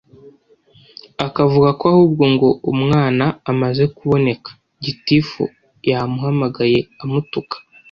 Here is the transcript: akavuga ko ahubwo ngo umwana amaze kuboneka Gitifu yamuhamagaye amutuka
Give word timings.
akavuga 1.25 1.69
ko 1.79 1.83
ahubwo 1.93 2.23
ngo 2.33 2.49
umwana 2.73 3.25
amaze 3.51 3.83
kuboneka 3.95 4.49
Gitifu 4.83 5.43
yamuhamagaye 5.89 6.79
amutuka 7.03 7.55